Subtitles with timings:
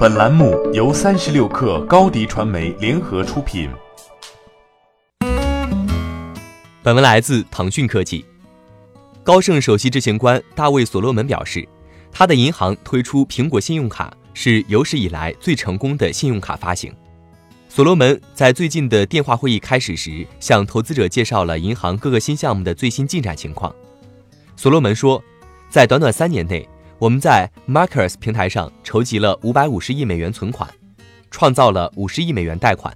[0.00, 3.68] 本栏目由三十六氪高低传媒联合出品。
[6.82, 8.24] 本文来自腾讯科技。
[9.22, 11.68] 高盛首席执行官大卫·所罗门表示，
[12.10, 16.90] 他的银行推出苹果信用卡是有史以来最成功的信用卡发行。
[17.68, 23.70] 所罗门在最近的电话会议开始时，向投资者介绍了银行各个新项目的最新进展情况。
[24.56, 25.22] 所罗门说，
[25.68, 26.66] 在短短三年内，
[27.00, 30.68] 我们在 Markers 平台上筹集了五百五十亿美元存款，
[31.30, 32.94] 创造了五十亿美元贷款，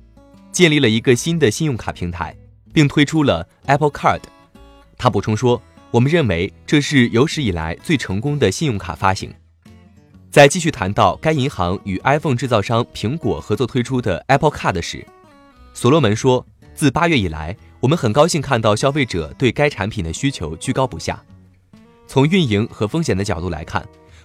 [0.53, 2.37] 建立了一个新的信用卡平台，
[2.71, 4.21] 并推出了 Apple Card。
[4.99, 5.59] 他补充说，
[5.91, 9.33] 我们认为这是有史以来最成功的信用卡发行。
[10.31, 15.03] 在继续谈到该银行与 iPhone 制造商苹果合作推出的 Apple Card 时，
[15.73, 21.25] 所罗门说，自八月以来，我们很高兴看到消费者对该产品的需求居高不下。
[22.07, 23.83] 从运营和风险的角度来看，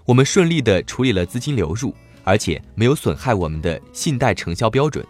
[0.09, 5.05] 我们顺利地处理了资金流入，而且没有损害我们的信贷承销标准。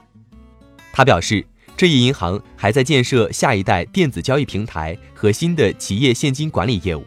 [0.91, 1.41] 他表示，
[1.77, 7.05] 这一银行还在建设下一代电子交易平台和新的企业现金管理业务。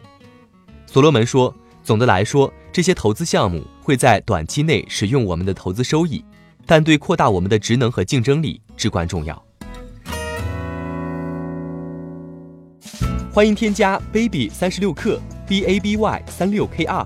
[0.87, 6.25] 所罗门说，总的来说，这些投资项目会在短期内使用我们的投资收益，
[6.65, 9.45] 但对扩大我们的职能和竞争力至关重要。
[13.31, 15.21] 欢迎添加 baby 三十六克。
[15.45, 17.05] b a b y 三六 k r